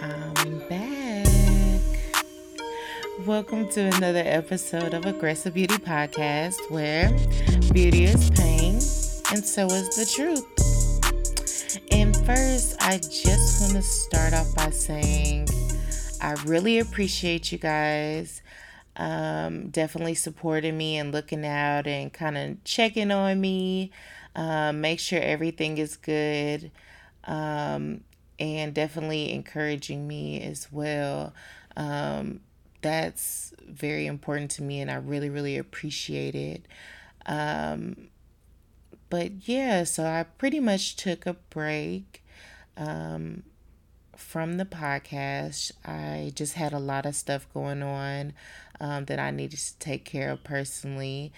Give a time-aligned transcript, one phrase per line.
[0.00, 1.26] I'm back.
[3.26, 7.10] Welcome to another episode of Aggressive Beauty Podcast where
[7.72, 8.74] beauty is pain
[9.32, 11.82] and so is the truth.
[11.90, 15.48] And first, I just want to start off by saying
[16.20, 18.40] I really appreciate you guys
[18.96, 23.90] um, definitely supporting me and looking out and kind of checking on me.
[24.36, 26.70] Um, make sure everything is good.
[27.24, 28.02] Um,
[28.38, 31.34] and definitely encouraging me as well.
[31.76, 32.40] Um,
[32.80, 36.66] that's very important to me, and I really, really appreciate it.
[37.26, 38.08] Um,
[39.10, 42.22] but yeah, so I pretty much took a break
[42.76, 43.42] um,
[44.16, 45.72] from the podcast.
[45.84, 48.32] I just had a lot of stuff going on
[48.80, 51.32] um, that I needed to take care of personally,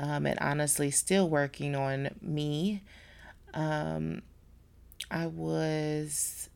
[0.00, 2.82] um, and honestly, still working on me.
[3.54, 4.22] Um,
[5.10, 6.48] I was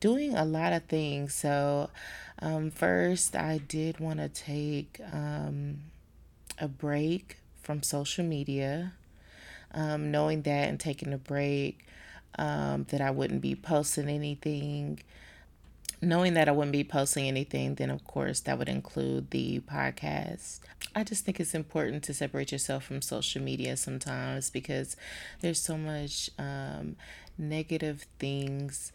[0.00, 1.34] doing a lot of things.
[1.34, 1.90] So,
[2.40, 5.78] um, first, I did want to take um,
[6.58, 8.92] a break from social media,
[9.72, 11.84] um, knowing that and taking a break,
[12.38, 15.00] um, that I wouldn't be posting anything.
[16.00, 20.60] Knowing that I wouldn't be posting anything, then of course that would include the podcast.
[20.94, 24.96] I just think it's important to separate yourself from social media sometimes because
[25.40, 26.94] there's so much um,
[27.36, 28.92] negative things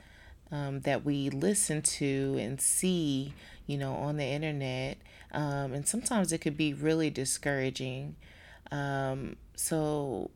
[0.53, 3.33] um, that we listen to and see,
[3.65, 4.99] you know, on the internet.
[5.31, 8.15] Um, and sometimes it could be really discouraging.
[8.71, 10.29] Um, so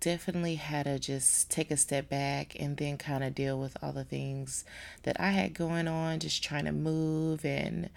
[0.00, 3.92] definitely had to just take a step back and then kind of deal with all
[3.92, 4.64] the things
[5.02, 7.90] that I had going on, just trying to move and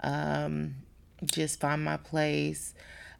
[0.00, 0.76] um,
[1.24, 2.72] just find my place.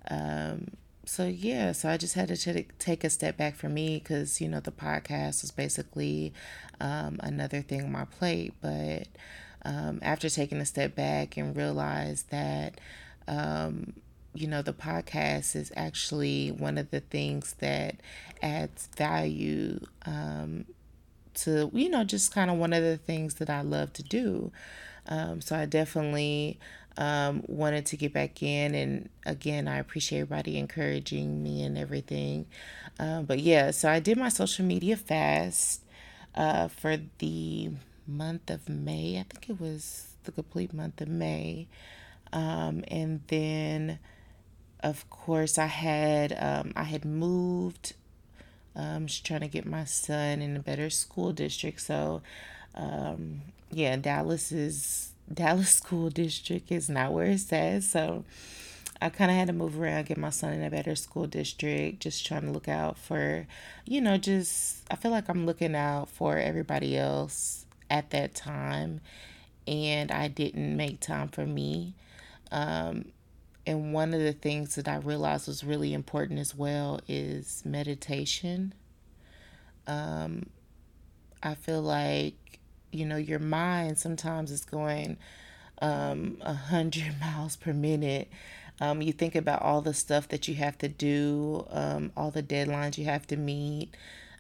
[0.09, 0.69] Um,
[1.13, 4.41] so yeah, so I just had to t- take a step back for me because
[4.41, 6.33] you know the podcast was basically
[6.81, 8.55] um, another thing on my plate.
[8.63, 9.09] But
[9.63, 12.81] um, after taking a step back and realized that
[13.29, 13.93] um,
[14.33, 17.97] you know the podcast is actually one of the things that
[18.41, 20.65] adds value um,
[21.35, 24.51] to you know just kind of one of the things that I love to do.
[25.09, 26.59] Um, so I definitely
[26.97, 28.75] um, wanted to get back in.
[28.75, 32.47] And again, I appreciate everybody encouraging me and everything.
[32.99, 35.83] Uh, but yeah, so I did my social media fast
[36.35, 37.71] uh, for the
[38.07, 39.19] month of May.
[39.19, 41.69] I think it was the complete month of May.
[42.33, 43.99] Um, and then,
[44.81, 47.95] of course, I had um, I had moved.
[48.75, 51.83] Um, just trying to get my son in a better school district.
[51.83, 52.23] So,
[52.75, 57.89] um, yeah, Dallas is Dallas School District is not where it says.
[57.89, 58.25] So
[59.03, 62.01] I kind of had to move around, get my son in a better school district,
[62.01, 63.49] just trying to look out for,
[63.85, 69.01] you know, just, I feel like I'm looking out for everybody else at that time.
[69.67, 71.95] And I didn't make time for me.
[72.53, 73.07] Um,
[73.67, 78.75] and one of the things that I realized was really important as well is meditation.
[79.87, 80.47] Um,
[81.43, 82.35] I feel like
[82.93, 85.17] you know your mind sometimes is going
[85.81, 88.31] um, a um, hundred miles per minute.
[88.81, 92.43] Um, you think about all the stuff that you have to do um, all the
[92.43, 93.97] deadlines you have to meet.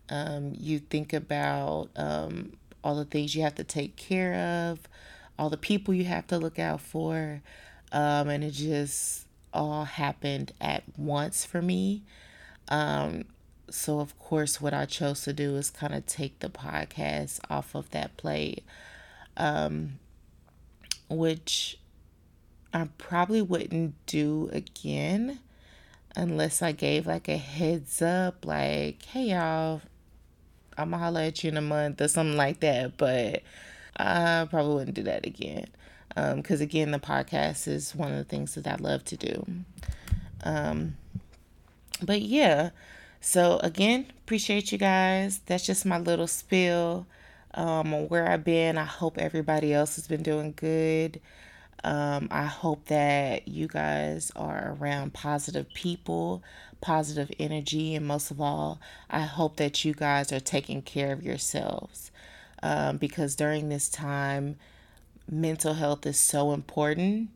[0.08, 4.34] Um, you think about um, all the things you have to take care
[4.70, 4.80] of
[5.38, 7.42] all the people you have to look out for.
[7.90, 12.02] Um, and it just all happened at once for me.
[12.68, 13.24] Um,
[13.70, 17.74] so, of course, what I chose to do is kind of take the podcast off
[17.74, 18.64] of that plate,
[19.36, 19.98] um,
[21.08, 21.78] which
[22.72, 25.40] I probably wouldn't do again
[26.16, 29.80] unless I gave like a heads up, like, hey, y'all,
[30.76, 32.96] I'm gonna holler at you in a month or something like that.
[32.96, 33.42] But
[33.96, 35.66] I probably wouldn't do that again.
[36.08, 39.46] Because um, again, the podcast is one of the things that I love to do.
[40.44, 40.96] Um,
[42.02, 42.70] but yeah,
[43.22, 45.40] so, again, appreciate you guys.
[45.46, 47.06] That's just my little spill
[47.54, 48.76] um, on where I've been.
[48.76, 51.20] I hope everybody else has been doing good.
[51.84, 56.42] Um, I hope that you guys are around positive people,
[56.80, 61.22] positive energy, and most of all, I hope that you guys are taking care of
[61.22, 62.10] yourselves
[62.60, 64.56] um, because during this time,
[65.30, 67.30] mental health is so important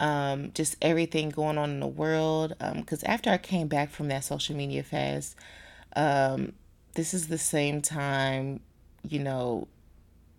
[0.00, 2.54] um, just everything going on in the world.
[2.74, 5.36] Because um, after I came back from that social media fast,
[5.94, 6.54] um,
[6.94, 8.60] this is the same time,
[9.08, 9.68] you know,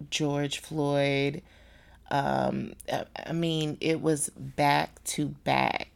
[0.10, 1.42] George Floyd.
[2.10, 2.74] Um,
[3.26, 5.88] I mean, it was back to back.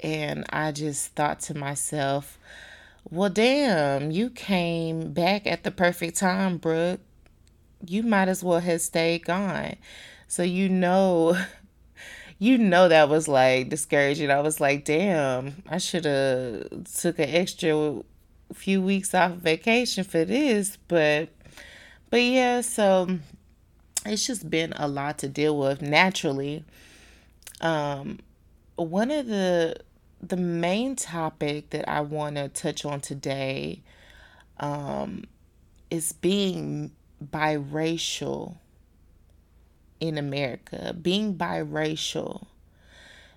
[0.00, 2.38] And I just thought to myself,
[3.10, 7.00] well, damn, you came back at the perfect time, Brooke.
[7.86, 9.76] you might as well have stayed gone.
[10.28, 11.36] So you know
[12.42, 14.28] you know that was like discouraging.
[14.28, 18.02] I was like, damn, I should have took an extra
[18.52, 21.28] few weeks off vacation for this, but
[22.10, 23.20] but yeah, so
[24.04, 26.64] it's just been a lot to deal with naturally.
[27.60, 28.18] Um
[28.74, 29.76] one of the
[30.20, 33.82] the main topic that I want to touch on today
[34.58, 35.26] um
[35.90, 36.90] is being
[37.24, 38.56] biracial
[40.02, 42.46] in America, being biracial.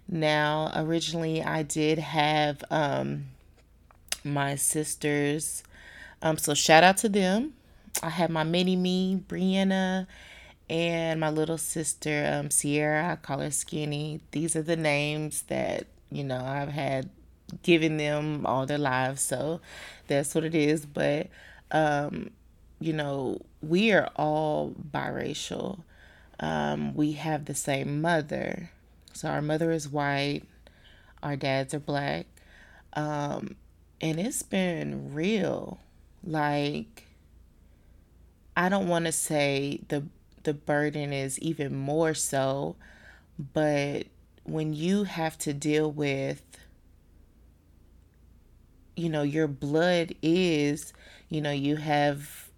[0.08, 3.26] Now, originally, I did have um,
[4.24, 5.64] my sisters.
[6.24, 7.54] Um, so, shout out to them.
[8.02, 10.08] I had my mini me, Brianna,
[10.68, 13.12] and my little sister, um, Sierra.
[13.12, 14.22] I call her Skinny.
[14.32, 17.12] These are the names that, you know, I've had
[17.62, 19.22] given them all their lives.
[19.22, 19.62] So,
[20.08, 20.88] that's what it is.
[20.88, 21.28] But,
[21.70, 22.32] um,
[22.80, 25.82] you know, we are all biracial
[26.40, 28.72] um, we have the same mother.
[29.14, 30.44] So our mother is white,
[31.24, 32.28] our dads are black.
[32.94, 33.56] Um,
[34.02, 35.80] and it's been real.
[36.24, 37.04] Like,
[38.56, 40.06] I don't want to say the
[40.44, 42.76] the burden is even more so,
[43.54, 44.06] but
[44.44, 46.44] when you have to deal with
[48.96, 50.94] you know your blood is
[51.30, 52.50] you know you have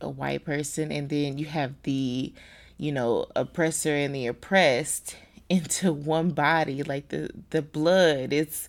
[0.00, 2.32] a white person and then you have the
[2.78, 5.16] you know, oppressor and the oppressed
[5.48, 8.32] into one body like the the blood.
[8.32, 8.68] It's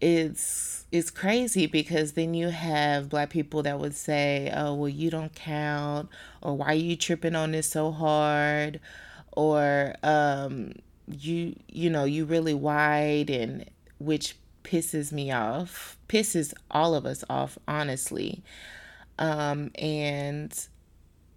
[0.00, 5.10] it's it's crazy because then you have black people that would say oh well you
[5.10, 6.08] don't count
[6.42, 8.80] or why are you tripping on this so hard?
[9.32, 10.72] Or um
[11.06, 13.68] you you know you really wide and
[13.98, 18.42] which pisses me off pisses all of us off honestly.
[19.18, 20.54] Um and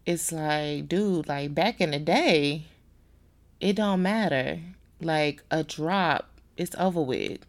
[0.08, 2.64] it's like, dude, like back in the day,
[3.60, 4.60] it don't matter.
[5.02, 7.40] Like a drop, it's over with.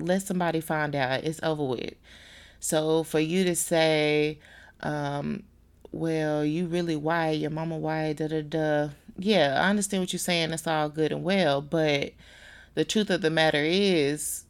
[0.00, 1.94] Let somebody find out, it's over with.
[2.58, 4.40] So for you to say,
[4.80, 5.44] um,
[5.92, 8.88] well, you really white, your mama white, da da da.
[9.16, 10.50] Yeah, I understand what you're saying.
[10.50, 12.14] That's all good and well, but
[12.74, 14.44] the truth of the matter is,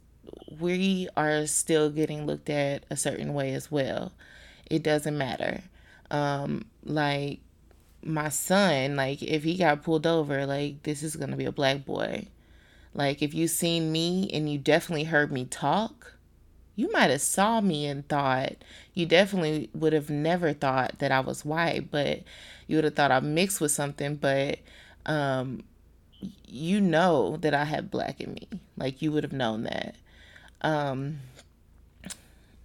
[0.59, 4.13] we are still getting looked at a certain way as well.
[4.71, 5.61] It doesn't matter.
[6.13, 7.41] Um, like
[8.05, 11.85] my son, like if he got pulled over, like this is gonna be a black
[11.85, 12.29] boy.
[12.95, 16.15] Like if you seen me and you definitely heard me talk,
[16.77, 18.53] you might have saw me and thought
[18.95, 22.23] you definitely would have never thought that I was white, but
[22.67, 24.59] you would have thought I mixed with something, but
[25.07, 25.65] um
[26.47, 28.49] you know that I have black in me.
[28.77, 29.97] Like you would have known that.
[30.61, 31.21] Um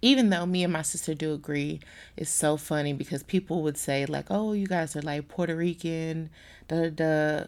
[0.02, 1.80] even though me and my sister do agree,
[2.16, 6.30] it's so funny because people would say like, "Oh, you guys are like Puerto Rican,"
[6.68, 7.44] da da.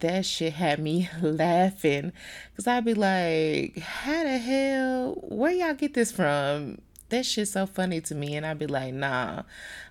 [0.00, 2.12] That shit had me laughing
[2.50, 5.14] because I'd be like, "How the hell?
[5.22, 8.92] Where y'all get this from?" That shit's so funny to me, and I'd be like,
[8.94, 9.42] "Nah."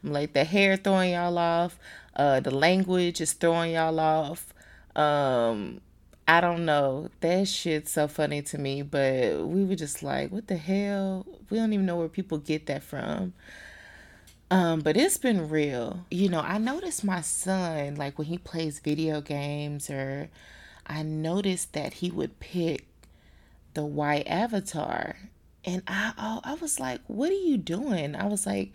[0.03, 1.79] I'm like, the hair throwing y'all off,
[2.15, 4.53] uh, the language is throwing y'all off.
[4.95, 5.81] Um,
[6.27, 7.09] I don't know.
[7.21, 11.25] That shit's so funny to me, but we were just like, what the hell?
[11.49, 13.33] We don't even know where people get that from.
[14.51, 16.05] Um, but it's been real.
[16.11, 20.29] You know, I noticed my son, like when he plays video games, or
[20.85, 22.87] I noticed that he would pick
[23.73, 25.15] the white avatar.
[25.65, 28.15] And I, I, I was like, what are you doing?
[28.15, 28.73] I was like,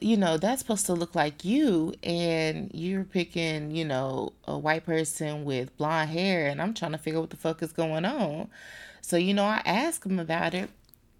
[0.00, 4.86] you know, that's supposed to look like you, and you're picking, you know, a white
[4.86, 8.04] person with blonde hair, and I'm trying to figure out what the fuck is going
[8.04, 8.48] on.
[9.00, 10.70] So, you know, I asked him about it,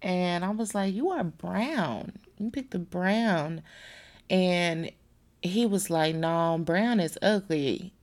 [0.03, 2.13] and I was like, You are brown.
[2.37, 3.63] You picked the brown.
[4.29, 4.91] And
[5.41, 7.93] he was like, No, brown is ugly.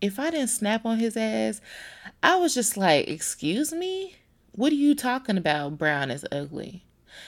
[0.00, 1.60] If I didn't snap on his ass,
[2.22, 4.14] I was just like, Excuse me?
[4.52, 5.78] What are you talking about?
[5.78, 6.84] Brown is ugly.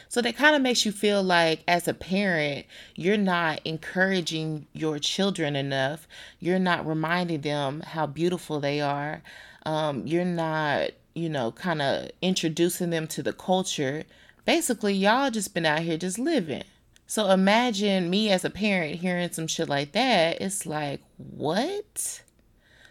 [0.08, 4.98] So that kind of makes you feel like, as a parent, you're not encouraging your
[4.98, 6.06] children enough.
[6.38, 9.22] You're not reminding them how beautiful they are.
[9.66, 14.04] Um, you're not, you know, kind of introducing them to the culture.
[14.44, 16.64] Basically, y'all just been out here just living.
[17.06, 20.40] So imagine me as a parent hearing some shit like that.
[20.40, 22.22] It's like, what?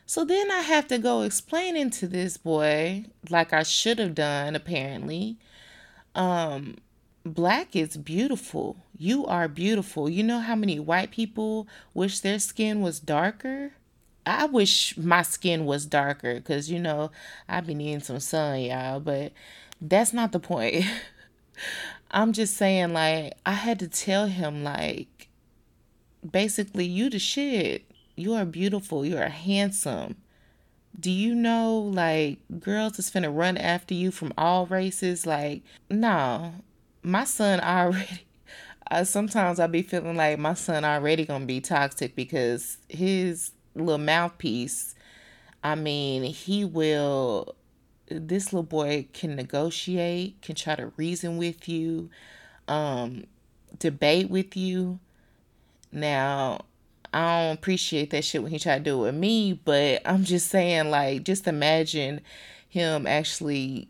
[0.06, 4.56] So then I have to go explaining to this boy, like I should have done,
[4.56, 5.38] apparently,
[6.20, 6.76] um,
[7.24, 8.76] black is beautiful.
[8.98, 10.10] You are beautiful.
[10.10, 13.72] You know how many white people wish their skin was darker?
[14.26, 17.10] I wish my skin was darker because, you know,
[17.48, 19.32] I've been needing some sun, y'all, but
[19.82, 20.86] that's not the point.
[22.12, 25.30] I'm just saying, like, I had to tell him, like,
[26.30, 27.86] basically, you the shit.
[28.18, 29.06] You are beautiful.
[29.06, 30.18] You are handsome.
[31.00, 35.26] Do you know, like, girls is finna run after you from all races?
[35.26, 36.54] Like, no.
[37.04, 38.26] My son already.
[38.92, 44.00] Uh, sometimes I be feeling like my son already gonna be toxic because his little
[44.00, 44.96] mouthpiece.
[45.64, 47.56] I mean, he will.
[48.08, 52.10] This little boy can negotiate, can try to reason with you,
[52.68, 53.26] um,
[53.78, 55.00] debate with you.
[55.92, 56.62] Now,
[57.14, 60.24] I don't appreciate that shit when he tried to do it with me, but I'm
[60.24, 62.22] just saying, like, just imagine
[62.68, 63.88] him actually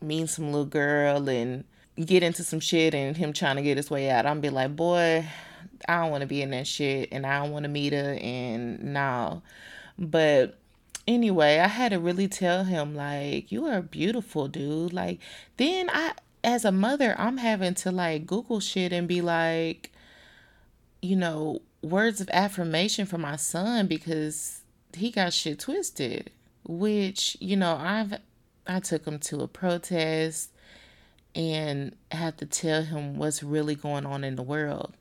[0.00, 1.64] meeting some little girl and
[1.96, 4.26] get into some shit and him trying to get his way out.
[4.26, 5.26] I'm be like, boy,
[5.88, 8.18] I don't want to be in that shit and I don't want to meet her
[8.20, 9.42] and no.
[9.98, 10.58] But
[11.06, 14.92] anyway, I had to really tell him like, you are beautiful, dude.
[14.92, 15.20] Like
[15.56, 16.12] then I
[16.44, 19.92] as a mother, I'm having to like Google shit and be like,
[21.00, 24.62] you know, words of affirmation for my son because
[24.94, 26.30] he got shit twisted.
[26.64, 28.14] Which, you know, I've
[28.66, 30.50] I took him to a protest
[31.34, 34.94] and had to tell him what's really going on in the world.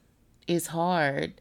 [0.48, 1.34] It's hard.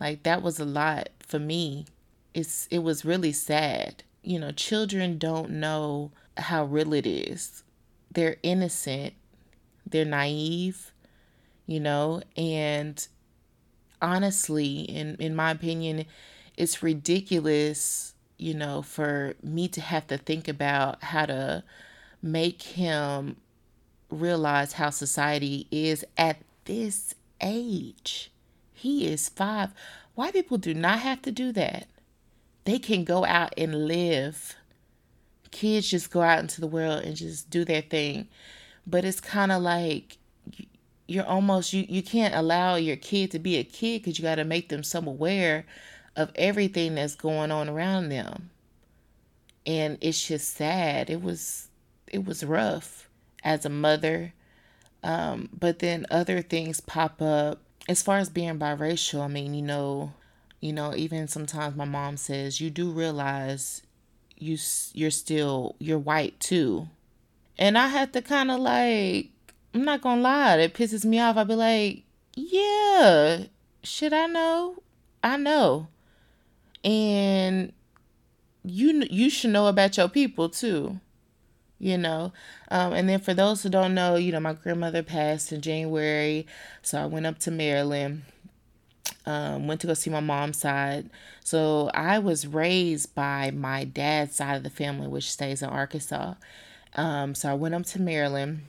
[0.00, 1.86] Like that was a lot for me.
[2.32, 4.02] It's it was really sad.
[4.22, 7.62] You know, children don't know how real it is.
[8.10, 9.12] They're innocent
[9.88, 10.92] they're naive,
[11.66, 13.06] you know, and
[14.00, 16.06] honestly, in in my opinion,
[16.56, 21.64] it's ridiculous, you know, for me to have to think about how to
[22.22, 23.36] make him
[24.10, 28.30] realize how society is at this age.
[28.72, 29.70] He is 5.
[30.14, 31.88] White people do not have to do that.
[32.64, 34.56] They can go out and live.
[35.50, 38.28] Kids just go out into the world and just do their thing
[38.86, 40.18] but it's kind of like
[41.06, 44.36] you're almost you you can't allow your kid to be a kid because you got
[44.36, 45.64] to make them some aware
[46.16, 48.50] of everything that's going on around them.
[49.66, 51.10] And it's just sad.
[51.10, 51.68] It was
[52.06, 53.08] it was rough
[53.44, 54.32] as a mother.
[55.02, 57.60] Um, but then other things pop up.
[57.88, 60.12] As far as being biracial i mean you know
[60.58, 63.82] you know even sometimes my mom says you do realize
[64.38, 64.58] you
[64.92, 66.88] you're still you're white too.
[67.58, 69.30] And I had to kind of like,
[69.76, 71.36] I'm not gonna lie, it pisses me off.
[71.36, 72.04] I'd be like,
[72.34, 73.44] yeah,
[73.82, 74.82] should I know?
[75.22, 75.88] I know.
[76.82, 77.74] And
[78.64, 80.98] you you should know about your people too
[81.78, 82.32] you know
[82.70, 86.44] um, and then for those who don't know you know my grandmother passed in january
[86.82, 88.22] so i went up to maryland
[89.24, 91.08] um, went to go see my mom's side
[91.44, 96.34] so i was raised by my dad's side of the family which stays in arkansas
[96.96, 98.62] um, so I went up to Maryland,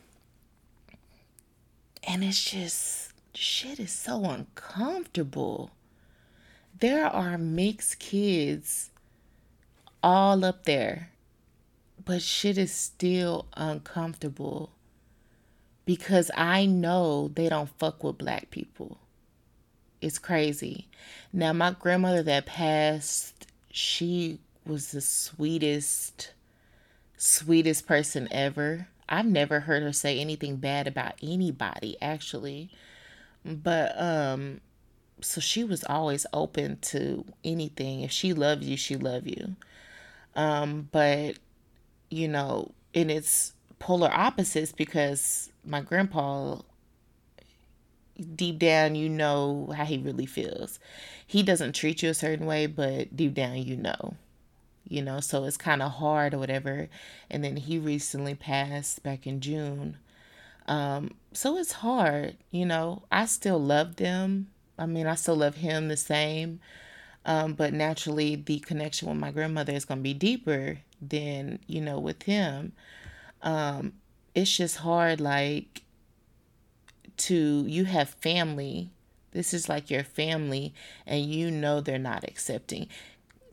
[2.08, 5.72] and it's just shit is so uncomfortable.
[6.80, 8.92] There are mixed kids
[10.02, 11.12] all up there,
[12.06, 14.72] but shit is still uncomfortable
[15.86, 19.00] because I know they don't fuck with black people.
[20.02, 20.88] It's crazy.
[21.34, 26.32] Now, my grandmother that passed, she was the sweetest
[27.20, 28.88] sweetest person ever.
[29.10, 32.70] I've never heard her say anything bad about anybody actually.
[33.46, 34.62] But um
[35.22, 38.02] so she was always open to anything.
[38.02, 39.56] If she loves you, she love you.
[40.36, 41.38] Um but
[42.10, 46.58] you know, and it's polar opposites because my grandpa
[48.36, 50.80] deep down you know how he really feels.
[51.26, 54.16] He doesn't treat you a certain way, but deep down you know
[54.90, 56.90] you know, so it's kind of hard or whatever.
[57.30, 59.98] And then he recently passed back in June.
[60.68, 63.04] Um, so it's hard, you know.
[63.12, 64.48] I still love them.
[64.78, 66.60] I mean, I still love him the same.
[67.26, 71.82] Um, but naturally, the connection with my grandmother is going to be deeper than, you
[71.82, 72.72] know, with him.
[73.42, 73.94] Um,
[74.34, 75.84] it's just hard, like,
[77.18, 78.92] to, you have family.
[79.32, 80.74] This is like your family,
[81.06, 82.88] and you know they're not accepting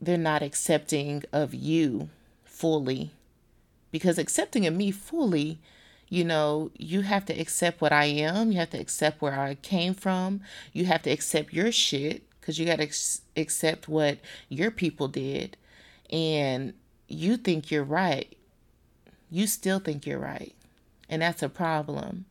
[0.01, 2.09] they're not accepting of you
[2.43, 3.11] fully.
[3.91, 5.59] Because accepting of me fully,
[6.09, 8.51] you know, you have to accept what I am.
[8.51, 10.41] You have to accept where I came from.
[10.73, 15.07] You have to accept your shit because you got to ex- accept what your people
[15.07, 15.57] did.
[16.11, 16.73] And
[17.07, 18.35] you think you're right.
[19.31, 20.53] You still think you're right.
[21.09, 22.25] And that's a problem.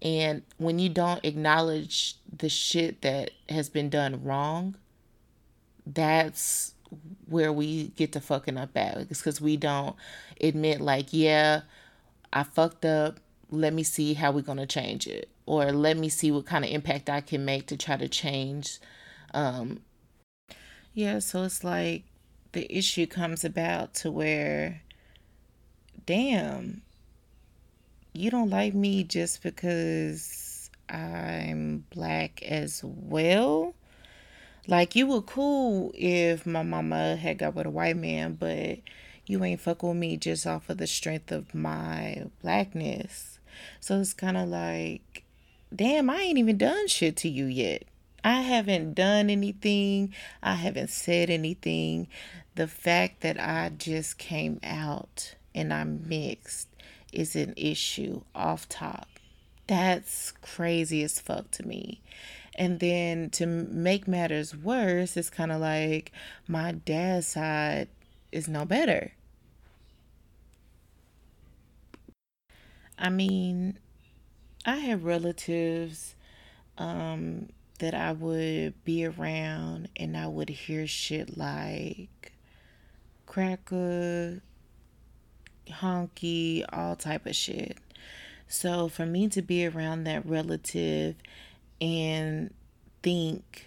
[0.00, 4.76] And when you don't acknowledge the shit that has been done wrong,
[5.86, 6.74] that's
[7.26, 8.96] where we get to fucking up at.
[8.96, 9.96] It's because we don't
[10.40, 11.62] admit, like, yeah,
[12.32, 13.20] I fucked up.
[13.50, 15.28] Let me see how we're going to change it.
[15.46, 18.78] Or let me see what kind of impact I can make to try to change
[19.34, 19.80] Um,
[20.94, 22.04] yeah, so it's like
[22.52, 24.82] the issue comes about to where,
[26.04, 26.82] damn,
[28.12, 33.74] you don't like me just because I'm black as well.
[34.66, 38.78] Like you were cool if my mama had got with a white man, but
[39.26, 43.38] you ain't fuck with me just off of the strength of my blackness.
[43.80, 45.24] So it's kind of like,
[45.74, 47.84] damn, I ain't even done shit to you yet.
[48.24, 50.14] I haven't done anything.
[50.42, 52.06] I haven't said anything.
[52.54, 56.68] The fact that I just came out and I'm mixed
[57.12, 59.08] is an issue off top.
[59.66, 62.00] That's crazy as fuck to me.
[62.54, 66.12] And then to make matters worse, it's kind of like
[66.46, 67.88] my dad's side
[68.30, 69.12] is no better.
[72.98, 73.78] I mean,
[74.64, 76.14] I have relatives
[76.78, 82.32] um, that I would be around and I would hear shit like
[83.26, 84.40] cracker,
[85.68, 87.78] honky, all type of shit.
[88.46, 91.16] So for me to be around that relative
[91.82, 92.54] and
[93.02, 93.66] think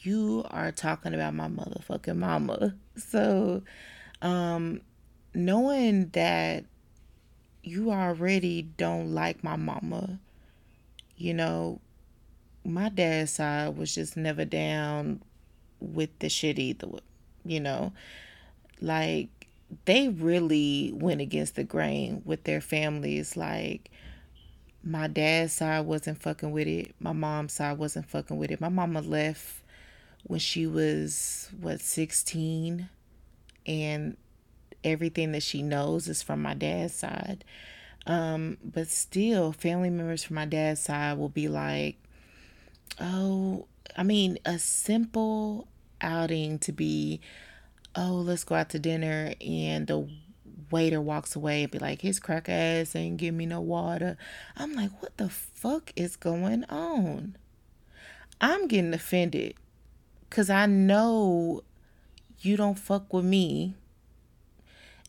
[0.00, 2.74] you are talking about my motherfucking mama.
[2.98, 3.62] So
[4.22, 4.80] um
[5.32, 6.64] knowing that
[7.62, 10.18] you already don't like my mama,
[11.16, 11.80] you know,
[12.64, 15.22] my dad's side was just never down
[15.78, 16.88] with the shit either,
[17.44, 17.92] you know.
[18.80, 19.28] Like
[19.84, 23.92] they really went against the grain with their families like
[24.82, 26.94] my dad's side wasn't fucking with it.
[27.00, 28.60] My mom's side wasn't fucking with it.
[28.60, 29.62] My mama left
[30.24, 32.88] when she was what 16
[33.66, 34.16] and
[34.84, 37.44] everything that she knows is from my dad's side.
[38.06, 41.96] Um, but still family members from my dad's side will be like,
[43.00, 43.66] "Oh,
[43.96, 45.68] I mean, a simple
[46.00, 47.20] outing to be,
[47.94, 50.08] oh, let's go out to dinner and the
[50.70, 54.16] waiter walks away and be like, his crack ass ain't give me no water.
[54.56, 57.36] I'm like, what the fuck is going on?
[58.40, 59.54] I'm getting offended
[60.28, 61.62] because I know
[62.40, 63.74] you don't fuck with me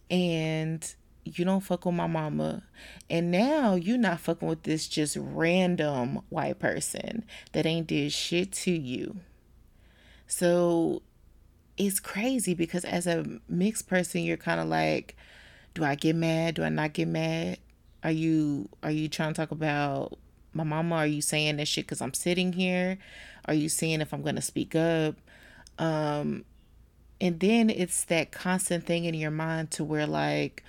[0.09, 0.93] and
[1.23, 2.63] you don't fuck with my mama.
[3.09, 8.51] And now you're not fucking with this just random white person that ain't did shit
[8.53, 9.17] to you.
[10.25, 11.01] So
[11.77, 15.15] it's crazy because as a mixed person, you're kind of like,
[15.73, 16.55] do I get mad?
[16.55, 17.57] Do I not get mad?
[18.03, 20.17] Are you are you trying to talk about
[20.53, 20.95] my mama?
[20.95, 22.97] Are you saying this shit because I'm sitting here?
[23.45, 25.15] Are you saying if I'm gonna speak up?
[25.77, 26.45] Um,
[27.21, 30.63] and then it's that constant thing in your mind to where like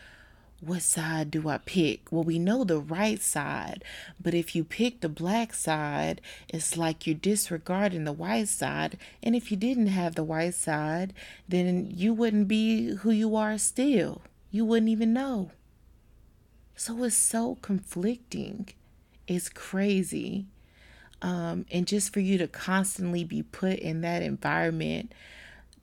[0.61, 2.13] what side do I pick?
[2.13, 3.83] Well, we know the right side,
[4.21, 8.99] but if you pick the black side, it's like you're disregarding the white side.
[9.23, 11.15] And if you didn't have the white side,
[11.49, 14.21] then you wouldn't be who you are still.
[14.51, 15.51] You wouldn't even know.
[16.77, 18.69] So it's so conflicting.
[19.27, 20.47] It's crazy.
[21.23, 25.13] Um, and just for you to constantly be put in that environment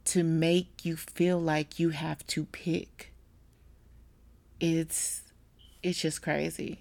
[0.06, 3.12] to make you feel like you have to pick
[4.60, 5.22] it's
[5.84, 6.80] it's just crazy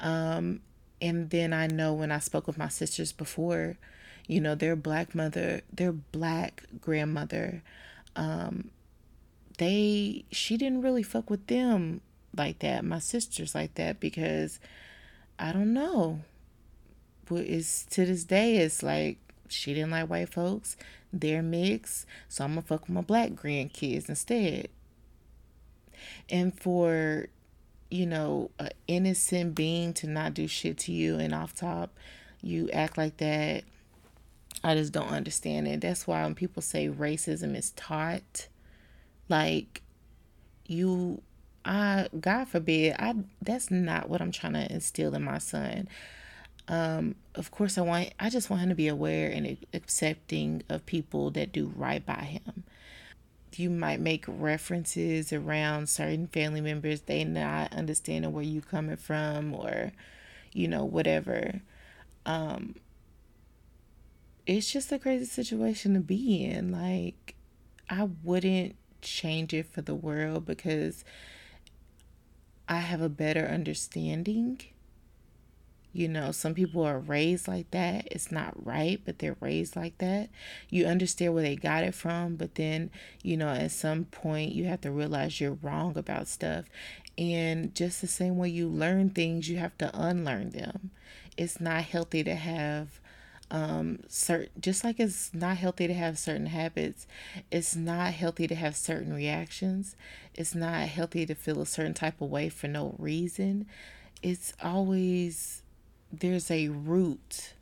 [0.00, 0.60] um
[1.00, 3.76] and then i know when i spoke with my sisters before
[4.26, 7.62] you know their black mother their black grandmother
[8.14, 8.70] um
[9.58, 12.00] they she didn't really fuck with them
[12.36, 14.58] like that my sisters like that because
[15.38, 16.20] i don't know.
[17.26, 20.76] But it's to this day it's like she didn't like white folks
[21.12, 24.68] they're mixed so i'm gonna fuck with my black grandkids instead.
[26.28, 27.28] And for
[27.90, 31.90] you know an innocent being to not do shit to you and off top
[32.42, 33.62] you act like that
[34.62, 35.80] i just don't understand it.
[35.80, 38.48] That's why when people say racism is taught
[39.28, 39.82] like
[40.66, 41.22] you
[41.64, 45.88] I God forbid, I that's not what I'm trying to instill in my son.
[46.68, 50.86] Um, of course I want I just want him to be aware and accepting of
[50.86, 52.64] people that do right by him.
[53.56, 59.54] You might make references around certain family members, they not understanding where you coming from
[59.54, 59.92] or,
[60.52, 61.60] you know, whatever.
[62.26, 62.76] Um
[64.46, 66.72] it's just a crazy situation to be in.
[66.72, 67.36] Like
[67.88, 71.04] I wouldn't change it for the world because
[72.68, 74.60] I have a better understanding.
[75.92, 78.08] You know, some people are raised like that.
[78.10, 80.28] It's not right, but they're raised like that.
[80.68, 82.90] You understand where they got it from, but then,
[83.22, 86.64] you know, at some point you have to realize you're wrong about stuff.
[87.16, 90.90] And just the same way you learn things, you have to unlearn them.
[91.36, 92.98] It's not healthy to have
[93.54, 97.06] Um, certain, just like it's not healthy to have certain habits,
[97.52, 99.94] it's not healthy to have certain reactions.
[100.34, 103.66] It's not healthy to feel a certain type of way for no reason.
[104.24, 105.62] It's always
[106.12, 107.54] there's a root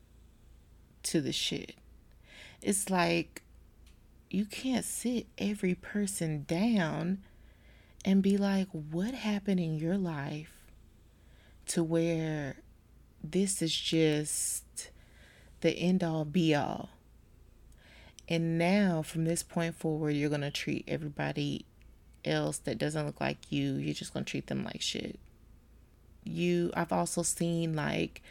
[1.02, 1.74] to the shit.
[2.62, 3.42] It's like
[4.30, 7.18] you can't sit every person down
[8.02, 10.54] and be like, what happened in your life
[11.66, 12.56] to where
[13.22, 14.88] this is just
[15.62, 16.90] the end all be all.
[18.28, 21.64] And now, from this point forward, you're going to treat everybody
[22.24, 25.18] else that doesn't look like you, you're just going to treat them like shit.
[26.24, 28.22] You, I've also seen like,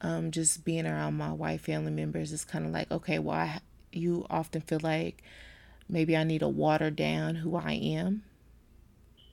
[0.00, 3.60] um, just being around my white family members is kind of like, okay, well, I,
[3.92, 5.22] you often feel like
[5.88, 8.22] maybe I need to water down who I am.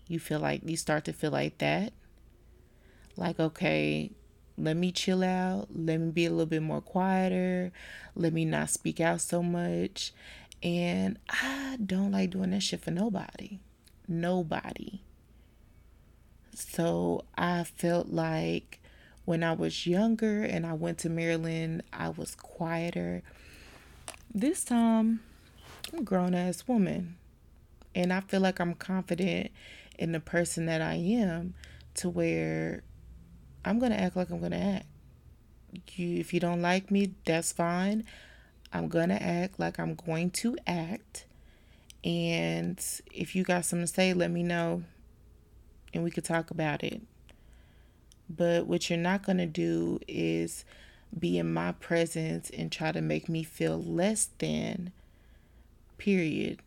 [0.07, 1.93] You feel like you start to feel like that.
[3.15, 4.11] Like, okay,
[4.61, 5.67] let me chill out.
[5.73, 7.71] Let me be a little bit more quieter.
[8.15, 10.13] Let me not speak out so much.
[10.61, 13.59] And I don't like doing that shit for nobody.
[14.07, 15.01] Nobody.
[16.53, 18.79] So I felt like
[19.25, 23.23] when I was younger and I went to Maryland, I was quieter.
[24.31, 25.21] This time,
[25.91, 27.15] I'm a grown ass woman.
[27.95, 29.49] And I feel like I'm confident
[29.97, 31.55] in the person that I am
[31.95, 32.83] to where
[33.63, 34.85] I'm going to act like I'm going to act.
[35.95, 38.03] You, if you don't like me, that's fine.
[38.73, 41.25] I'm going to act like I'm going to act.
[42.03, 44.83] And if you got something to say, let me know
[45.93, 47.01] and we could talk about it.
[48.29, 50.63] But what you're not going to do is
[51.17, 54.93] be in my presence and try to make me feel less than,
[55.97, 56.59] period.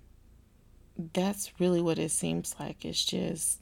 [1.15, 2.85] That's really what it seems like.
[2.85, 3.61] It's just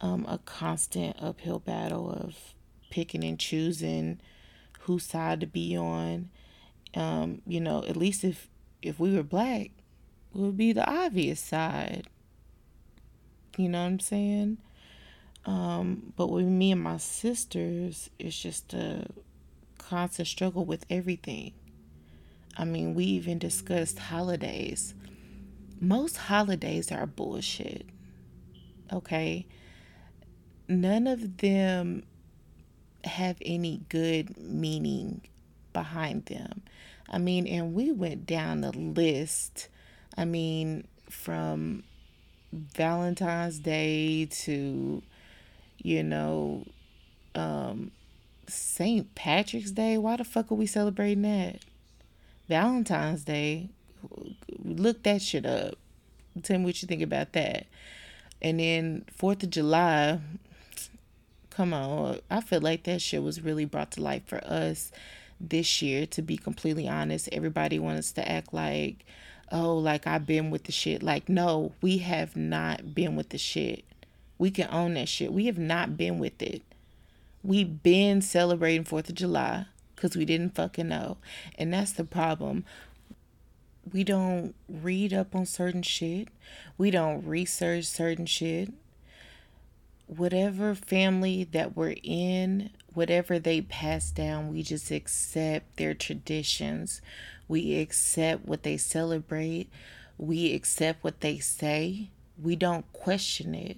[0.00, 2.36] um, a constant uphill battle of
[2.90, 4.20] picking and choosing
[4.80, 6.30] whose side to be on.
[6.94, 8.48] Um, you know, at least if
[8.82, 9.70] if we were black,
[10.34, 12.08] it would be the obvious side.
[13.56, 14.58] You know what I'm saying?
[15.44, 19.06] Um, but with me and my sisters, it's just a
[19.78, 21.52] constant struggle with everything.
[22.56, 24.94] I mean, we even discussed holidays.
[25.80, 27.86] Most holidays are bullshit.
[28.92, 29.46] Okay?
[30.70, 32.04] None of them
[33.04, 35.20] have any good meaning
[35.72, 36.62] behind them.
[37.08, 39.68] I mean, and we went down the list.
[40.16, 41.82] I mean, from
[42.52, 45.02] Valentine's Day to,
[45.78, 46.64] you know,
[47.34, 47.90] um,
[48.46, 49.12] St.
[49.14, 49.98] Patrick's Day.
[49.98, 51.60] Why the fuck are we celebrating that?
[52.48, 53.70] Valentine's Day.
[54.62, 55.74] Look that shit up.
[56.42, 57.66] Tell me what you think about that.
[58.40, 60.20] And then Fourth of July,
[61.50, 62.20] Come on.
[62.30, 64.90] I feel like that shit was really brought to light for us
[65.40, 67.28] this year, to be completely honest.
[67.32, 69.04] Everybody wants to act like,
[69.50, 71.02] oh, like I've been with the shit.
[71.02, 73.84] Like, no, we have not been with the shit.
[74.38, 75.32] We can own that shit.
[75.32, 76.62] We have not been with it.
[77.42, 81.16] We've been celebrating 4th of July because we didn't fucking know.
[81.58, 82.64] And that's the problem.
[83.92, 86.28] We don't read up on certain shit.
[86.78, 88.72] We don't research certain shit
[90.16, 97.00] whatever family that we're in, whatever they pass down, we just accept their traditions.
[97.46, 99.68] We accept what they celebrate.
[100.18, 102.10] We accept what they say.
[102.42, 103.76] We don't question it.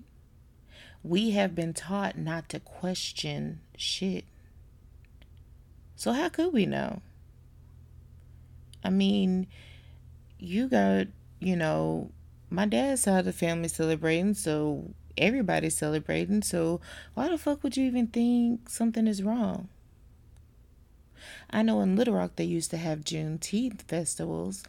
[1.04, 4.24] We have been taught not to question shit.
[5.96, 7.02] So, how could we know?
[8.82, 9.46] I mean,
[10.38, 11.08] you got,
[11.40, 12.10] you know,
[12.48, 16.42] my dad's side of the family celebrating, so everybody's celebrating.
[16.42, 16.80] So
[17.14, 19.68] why the fuck would you even think something is wrong?
[21.50, 24.64] I know in Little Rock they used to have Juneteenth festivals.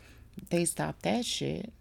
[0.49, 1.71] They stopped that shit.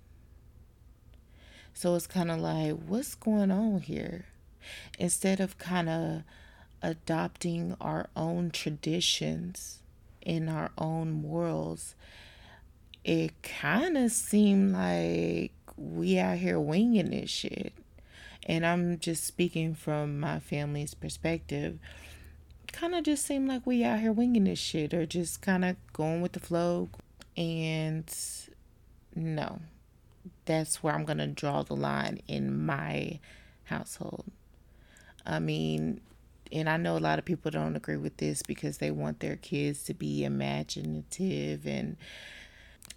[1.75, 4.27] So it's kind of like, what's going on here?
[4.99, 6.23] Instead of kind of
[6.83, 9.81] adopting our own traditions
[10.21, 11.95] in our own morals,
[13.05, 17.73] it kind of seemed like we out here winging this shit
[18.47, 21.79] and I'm just speaking from my family's perspective,
[22.73, 25.77] kind of just seem like we out here winging this shit or just kind of
[25.93, 26.89] going with the flow.
[27.37, 28.13] And
[29.15, 29.61] no,
[30.45, 33.21] that's where I'm going to draw the line in my
[33.65, 34.25] household.
[35.25, 36.01] I mean,
[36.51, 39.37] and I know a lot of people don't agree with this because they want their
[39.37, 41.97] kids to be imaginative and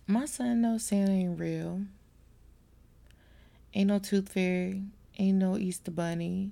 [0.08, 1.81] my son knows Santa ain't real.
[3.73, 4.84] Ain't no tooth fairy
[5.17, 6.51] ain't no Easter bunny.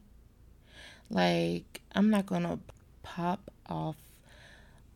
[1.10, 2.60] Like, I'm not gonna
[3.04, 3.98] pop off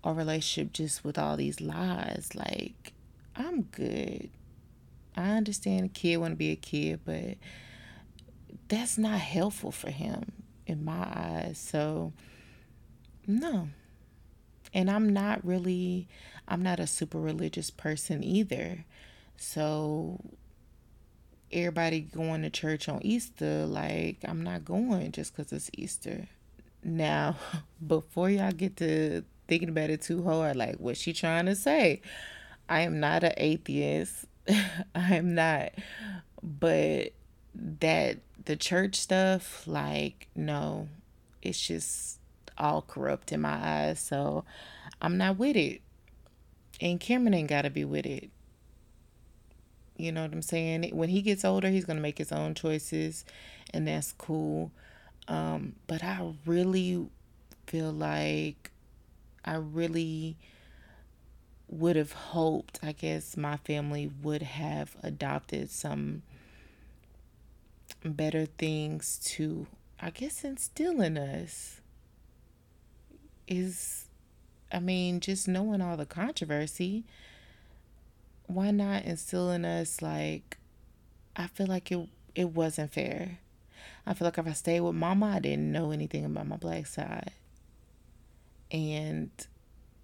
[0.03, 2.29] a relationship just with all these lies.
[2.33, 2.93] Like,
[3.35, 4.29] I'm good.
[5.15, 7.37] I understand a kid want to be a kid, but
[8.67, 10.31] that's not helpful for him
[10.65, 11.57] in my eyes.
[11.57, 12.13] So,
[13.25, 13.69] no.
[14.73, 16.07] And I'm not really,
[16.47, 18.85] I'm not a super religious person either.
[19.37, 20.19] So,
[21.51, 26.27] everybody going to church on Easter, like, I'm not going just because it's Easter.
[26.83, 27.37] Now,
[27.87, 32.01] before y'all get to thinking about it too hard, like, what's she trying to say?
[32.69, 34.25] I am not an atheist.
[34.95, 35.71] I am not.
[36.43, 37.13] But
[37.55, 40.87] that the church stuff, like, no,
[41.41, 42.19] it's just
[42.57, 43.99] all corrupt in my eyes.
[43.99, 44.43] So
[45.01, 45.81] I'm not with it.
[46.79, 48.29] And Cameron ain't got to be with it.
[49.97, 50.95] You know what I'm saying?
[50.95, 53.25] When he gets older, he's going to make his own choices,
[53.73, 54.71] and that's cool.
[55.27, 57.07] Um, but I really
[57.65, 58.71] feel like
[59.43, 60.37] I really
[61.67, 66.21] would have hoped, I guess, my family would have adopted some
[68.03, 69.67] better things to,
[69.99, 71.81] I guess, instill in us.
[73.47, 74.05] Is,
[74.71, 77.05] I mean, just knowing all the controversy,
[78.47, 80.57] why not instill in us, like,
[81.35, 83.39] I feel like it, it wasn't fair.
[84.05, 86.87] I feel like if I stayed with mama, I didn't know anything about my black
[86.87, 87.31] side.
[88.71, 89.29] And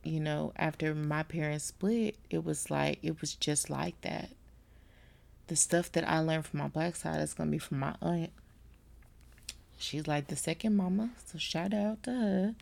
[0.04, 4.30] you know, after my parents split, it was like, it was just like that.
[5.48, 8.32] The stuff that I learned from my black side is to be from my aunt.
[9.78, 12.56] She's like the second mama, so shout out to her.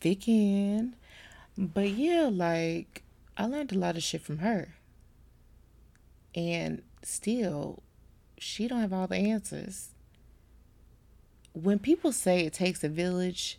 [0.00, 0.90] Vicky
[1.56, 3.02] But yeah, like,
[3.36, 4.74] I learned a lot of shit from her.
[6.36, 7.82] And still,
[8.38, 9.88] she don't have all the answers.
[11.54, 13.58] When people say it takes a village,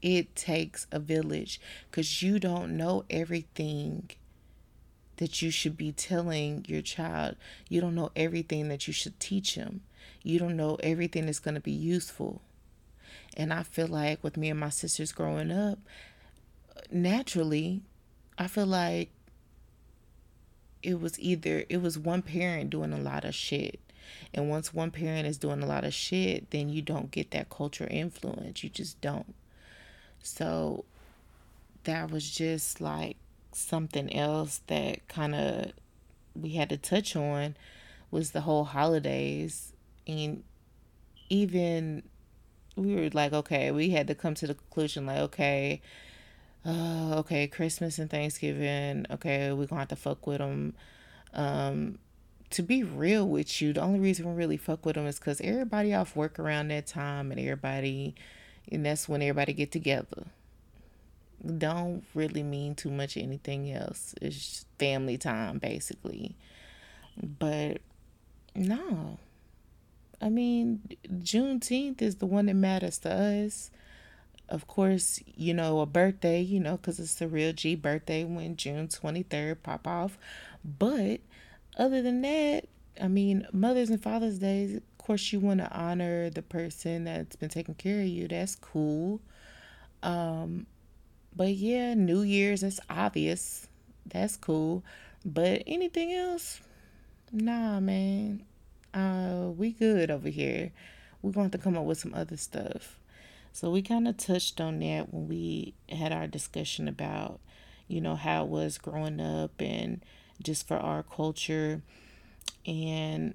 [0.00, 4.10] it takes a village because you don't know everything
[5.16, 7.34] that you should be telling your child.
[7.68, 9.80] You don't know everything that you should teach him.
[10.22, 12.40] You don't know everything that's going to be useful.
[13.36, 15.80] And I feel like with me and my sisters growing up,
[16.92, 17.82] naturally,
[18.38, 19.10] I feel like
[20.82, 23.80] it was either it was one parent doing a lot of shit.
[24.32, 27.50] And once one parent is doing a lot of shit, then you don't get that
[27.50, 28.62] cultural influence.
[28.62, 29.34] You just don't.
[30.22, 30.84] So
[31.84, 33.16] that was just like
[33.52, 35.72] something else that kind of
[36.34, 37.56] we had to touch on
[38.10, 39.72] was the whole holidays
[40.06, 40.42] and
[41.28, 42.02] even
[42.76, 45.80] we were like okay we had to come to the conclusion like okay
[46.68, 49.06] uh, okay christmas and thanksgiving.
[49.10, 50.74] Okay we're gonna have to fuck with them
[51.34, 51.98] um
[52.50, 55.40] to be real with you the only reason we really fuck with them is because
[55.42, 58.14] everybody off work around that time and everybody
[58.70, 60.26] and that's when everybody get together.
[61.58, 64.14] Don't really mean too much anything else.
[64.20, 66.34] It's family time basically.
[67.22, 67.78] But
[68.54, 69.18] no.
[70.20, 73.70] I mean juneteenth is the one that matters to us
[74.48, 78.56] of course you know a birthday you know because it's the real g birthday when
[78.56, 80.18] june 23rd pop off.
[80.64, 81.20] But
[81.76, 82.66] other than that
[83.00, 87.36] i mean mother's and father's days of course you want to honor the person that's
[87.36, 88.28] been taking care of you.
[88.28, 89.20] That's cool.
[90.02, 90.66] Um
[91.34, 93.66] but yeah new year's is obvious.
[94.06, 94.82] That's cool.
[95.24, 96.60] But anything else?
[97.32, 98.44] Nah man.
[98.94, 100.72] Uh we good over here.
[101.20, 102.97] We're going to have to come up with some other stuff
[103.58, 107.40] so we kind of touched on that when we had our discussion about
[107.86, 110.04] you know how it was growing up and
[110.42, 111.82] just for our culture
[112.66, 113.34] and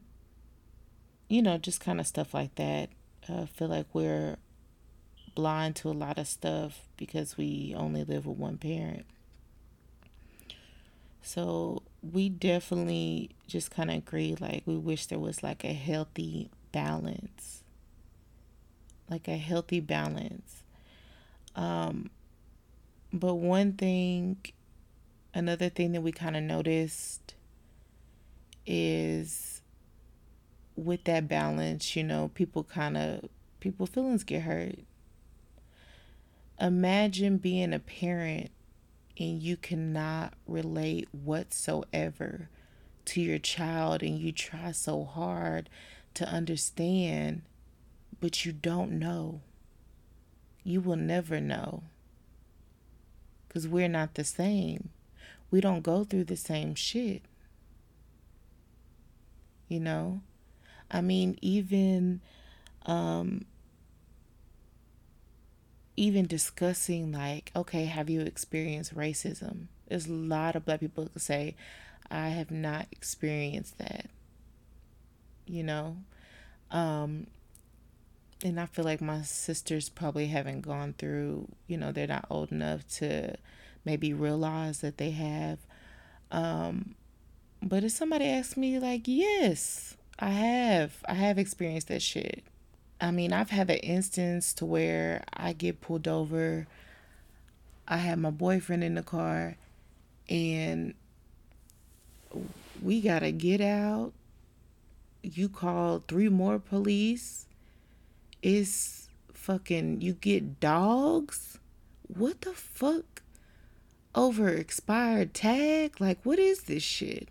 [1.33, 2.89] you know, just kind of stuff like that.
[3.27, 4.37] I feel like we're
[5.33, 9.07] blind to a lot of stuff because we only live with one parent.
[11.23, 16.51] So we definitely just kind of agree like we wish there was like a healthy
[16.71, 17.62] balance.
[19.13, 20.63] Like a healthy balance.
[21.55, 22.09] Um
[23.13, 24.37] but one thing
[25.35, 27.35] another thing that we kind of noticed
[28.65, 29.61] is
[30.75, 34.79] with that balance, you know, people kind of people feelings get hurt.
[36.59, 38.49] Imagine being a parent
[39.19, 42.49] and you cannot relate whatsoever
[43.05, 45.69] to your child and you try so hard
[46.15, 47.43] to understand,
[48.23, 49.41] but you don't know.
[50.63, 51.83] You will never know.
[53.45, 54.91] Because we're not the same.
[55.51, 57.23] We don't go through the same shit.
[59.67, 60.21] You know?
[60.89, 62.21] I mean, even
[62.85, 63.43] um,
[65.97, 69.65] even discussing like, okay, have you experienced racism?
[69.89, 71.57] There's a lot of black people who say,
[72.09, 74.05] I have not experienced that.
[75.45, 75.97] You know?
[76.71, 77.27] Um
[78.43, 82.51] and I feel like my sisters probably haven't gone through, you know, they're not old
[82.51, 83.35] enough to
[83.85, 85.59] maybe realize that they have.
[86.31, 86.95] Um
[87.61, 90.97] but if somebody asks me like, yes, I have.
[91.07, 92.43] I have experienced that shit.
[92.99, 96.67] I mean, I've had an instance to where I get pulled over.
[97.87, 99.55] I had my boyfriend in the car
[100.29, 100.93] and
[102.81, 104.13] we got to get out.
[105.21, 107.45] You call three more police.
[108.43, 111.59] It's fucking, you get dogs.
[112.07, 113.23] What the fuck?
[114.13, 116.01] Over expired tag?
[116.01, 117.29] Like, what is this shit?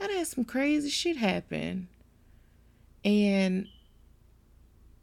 [0.00, 1.88] I'd had some crazy shit happen.
[3.04, 3.68] And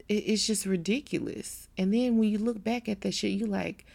[0.08, 1.68] it's just ridiculous.
[1.78, 3.86] And then when you look back at that shit, you like,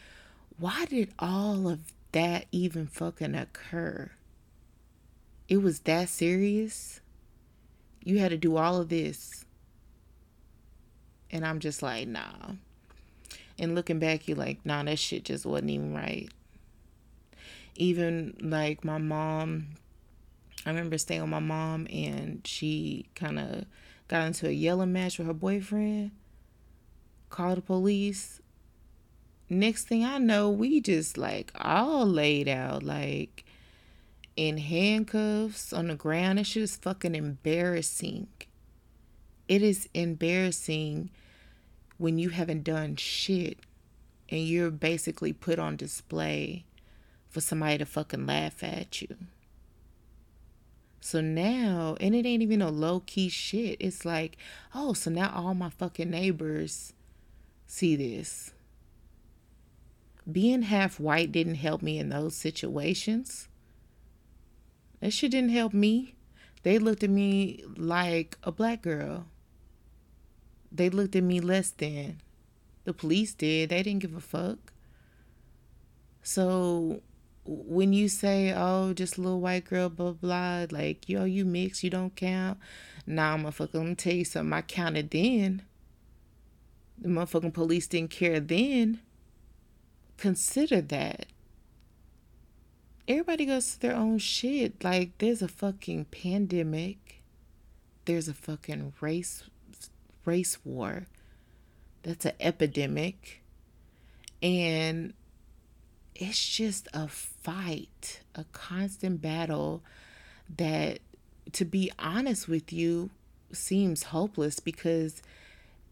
[0.57, 1.81] why did all of
[2.13, 4.11] that even fucking occur?
[5.49, 7.01] It was that serious.
[8.01, 9.43] You had to do all of this.
[11.31, 12.53] And I'm just like, nah.
[13.59, 16.29] And looking back, you're like, nah, that shit just wasn't even right.
[17.75, 19.67] Even like my mom,
[20.65, 23.65] I remember staying with my mom and she kind of
[24.07, 26.11] got into a yelling match with her boyfriend,
[27.29, 28.41] called the police.
[29.49, 33.45] Next thing I know, we just like all laid out, like
[34.35, 36.37] in handcuffs on the ground.
[36.37, 38.27] That shit is fucking embarrassing.
[39.47, 41.09] It is embarrassing
[41.97, 43.59] when you haven't done shit
[44.29, 46.65] and you're basically put on display
[47.29, 49.15] for somebody to fucking laugh at you.
[50.99, 53.77] So now, and it ain't even a low key shit.
[53.79, 54.37] It's like,
[54.75, 56.93] oh, so now all my fucking neighbors
[57.65, 58.51] see this.
[60.29, 63.47] Being half white didn't help me in those situations.
[64.99, 66.15] That shit didn't help me.
[66.63, 69.27] They looked at me like a black girl.
[70.71, 72.21] They looked at me less than.
[72.83, 73.69] The police did.
[73.69, 74.57] They didn't give a fuck.
[76.23, 77.01] So
[77.45, 81.83] when you say, oh, just a little white girl, blah, blah, like, yo, you mix,
[81.83, 82.57] you don't count.
[83.05, 84.53] Nah, motherfucker, let me tell you something.
[84.53, 85.61] I counted then.
[86.97, 88.99] The motherfucking police didn't care then.
[90.17, 91.27] Consider that.
[93.07, 94.83] Everybody goes to their own shit.
[94.83, 97.21] Like, there's a fucking pandemic.
[98.03, 99.43] There's a fucking race
[100.27, 101.07] race war.
[102.03, 103.41] That's an epidemic.
[104.43, 105.13] And
[106.13, 109.83] it's just a fight, a constant battle
[110.57, 110.99] that,
[111.53, 113.09] to be honest with you,
[113.51, 115.21] seems hopeless because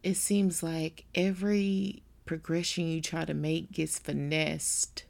[0.03, 5.05] it seems like every progression you try to make gets finessed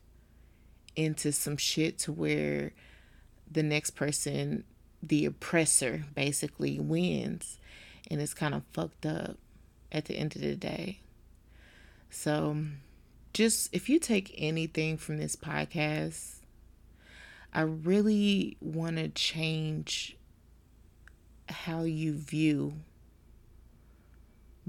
[0.95, 2.71] into some shit to where
[3.49, 4.63] the next person,
[5.01, 7.57] the oppressor, basically wins.
[8.09, 9.37] And it's kind of fucked up
[9.91, 10.99] at the end of the day.
[12.09, 12.57] So,
[13.33, 16.37] just if you take anything from this podcast,
[17.53, 20.17] I really want to change
[21.49, 22.73] how you view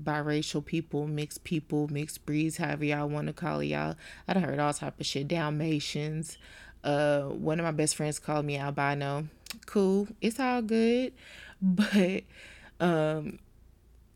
[0.01, 3.67] biracial people, mixed people, mixed breeds, however y'all want to call it.
[3.67, 3.97] Y'all,
[4.29, 5.29] I done heard all type of shit.
[5.29, 6.39] Dalmatians.
[6.85, 9.27] Uh, one of my best friends called me albino.
[9.65, 11.13] Cool, it's all good,
[11.63, 12.23] but
[12.81, 13.39] um,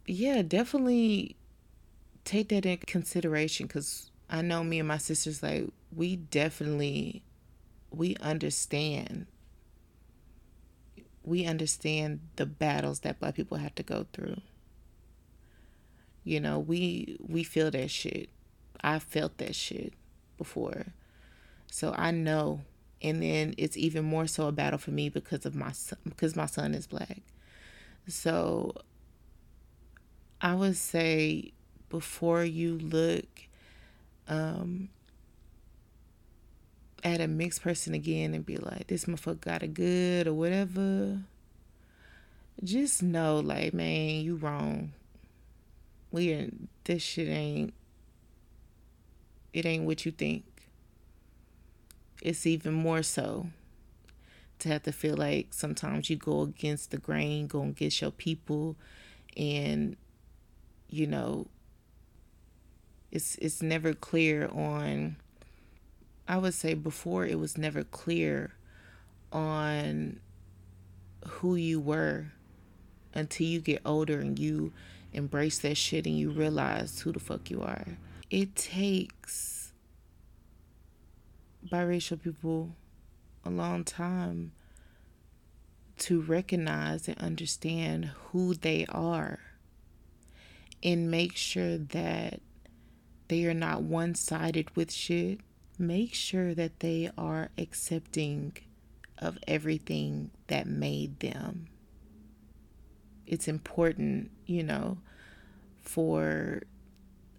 [0.06, 1.36] yeah, definitely
[2.24, 7.22] take that in consideration because I know me and my sisters like we definitely
[7.90, 9.26] we understand
[11.24, 14.40] we understand the battles that black people have to go through.
[16.24, 18.28] You know, we we feel that shit.
[18.82, 19.92] I felt that shit
[20.38, 20.86] before.
[21.70, 22.62] So I know
[23.02, 26.36] and then it's even more so a battle for me because of my son, because
[26.36, 27.22] my son is black.
[28.10, 28.74] So
[30.40, 31.52] I would say
[31.88, 33.26] before you look
[34.28, 34.88] um,
[37.04, 41.20] at a mixed person again and be like, this motherfucker got a good or whatever,
[42.62, 44.92] just know, like, man, you wrong.
[46.10, 46.50] We are,
[46.84, 47.72] this shit ain't,
[49.52, 50.44] it ain't what you think.
[52.22, 53.46] It's even more so
[54.60, 58.76] to have to feel like sometimes you go against the grain, go against your people,
[59.36, 59.96] and,
[60.88, 61.46] you know,
[63.10, 65.16] it's it's never clear on
[66.28, 68.52] I would say before it was never clear
[69.32, 70.20] on
[71.26, 72.26] who you were
[73.12, 74.72] until you get older and you
[75.12, 77.84] embrace that shit and you realize who the fuck you are.
[78.30, 79.72] it takes
[81.66, 82.70] biracial people
[83.44, 84.52] a long time
[85.98, 89.38] to recognize and understand who they are
[90.82, 92.40] and make sure that
[93.28, 95.40] they are not one sided with shit.
[95.78, 98.56] Make sure that they are accepting
[99.18, 101.68] of everything that made them.
[103.26, 104.98] It's important, you know,
[105.82, 106.62] for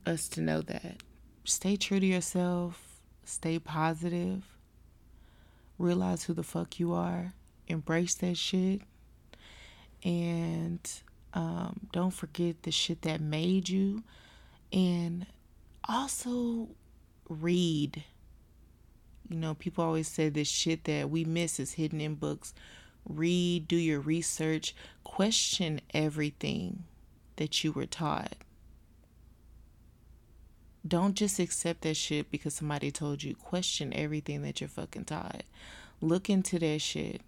[0.05, 0.97] us to know that.
[1.43, 4.43] Stay true to yourself, stay positive,
[5.81, 7.33] realize who the fuck you are,
[7.67, 8.81] embrace that shit,
[10.03, 10.79] and
[11.33, 14.03] um, don't forget the shit that made you,
[14.71, 15.25] and
[15.87, 16.69] also
[17.29, 18.03] read.
[19.29, 22.53] You know, people always say this shit that we miss is hidden in books.
[23.07, 26.83] Read, do your research, question everything
[27.37, 28.35] that you were taught.
[30.87, 33.35] Don't just accept that shit because somebody told you.
[33.35, 35.43] Question everything that you're fucking taught.
[36.01, 37.21] Look into that shit.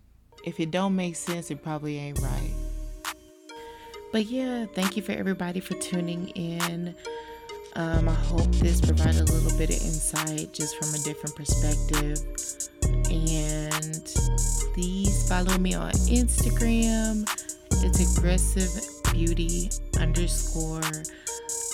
[0.43, 2.51] If it don't make sense, it probably ain't right.
[4.11, 6.95] But yeah, thank you for everybody for tuning in.
[7.75, 12.19] Um, I hope this provided a little bit of insight just from a different perspective.
[13.09, 14.05] And
[14.73, 17.27] please follow me on Instagram.
[17.83, 18.69] It's aggressive
[19.11, 20.81] beauty underscore.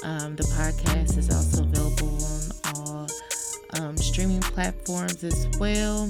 [0.03, 3.07] Um, the podcast is also available on all
[3.77, 6.03] um, streaming platforms as well.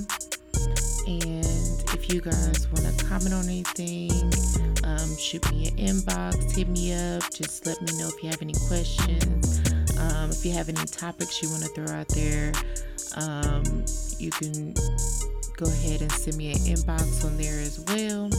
[1.07, 1.45] And
[1.93, 4.11] if you guys want to comment on anything,
[4.83, 7.23] um, shoot me an inbox, hit me up.
[7.33, 9.59] Just let me know if you have any questions.
[9.97, 12.51] Um, if you have any topics you want to throw out there,
[13.15, 13.85] um,
[14.19, 14.73] you can
[15.57, 18.29] go ahead and send me an inbox on there as well.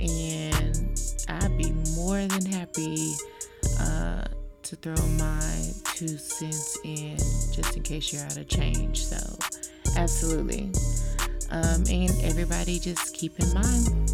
[0.00, 3.14] And I'd be more than happy
[3.80, 4.22] uh,
[4.66, 7.16] to throw my two cents in
[7.52, 9.04] just in case you're out of change.
[9.06, 9.16] So,
[9.96, 10.72] absolutely.
[11.50, 14.06] Um, and everybody just keep in mind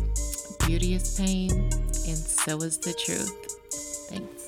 [0.66, 4.08] beauty is pain, and so is the truth.
[4.08, 4.41] Thanks.